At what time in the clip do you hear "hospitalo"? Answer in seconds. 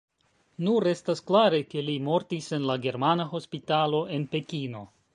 3.37-4.05